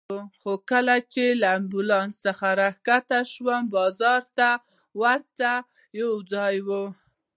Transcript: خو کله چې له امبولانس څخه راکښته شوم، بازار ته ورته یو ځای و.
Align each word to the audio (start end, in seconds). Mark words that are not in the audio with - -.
خو 0.39 0.53
کله 0.71 0.95
چې 1.13 1.23
له 1.41 1.47
امبولانس 1.57 2.13
څخه 2.25 2.47
راکښته 2.61 3.19
شوم، 3.31 3.61
بازار 3.75 4.21
ته 4.37 4.49
ورته 5.01 5.51
یو 6.01 6.11
ځای 6.33 6.55
و. 6.67 6.69